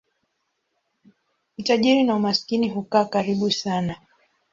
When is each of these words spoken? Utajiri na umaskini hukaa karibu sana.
Utajiri 1.57 2.03
na 2.03 2.15
umaskini 2.15 2.69
hukaa 2.69 3.05
karibu 3.05 3.51
sana. 3.51 3.95